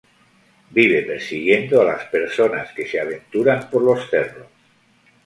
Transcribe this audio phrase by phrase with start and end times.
[0.71, 4.47] Vive persiguiendo a las personas que se aventuran por los cerros.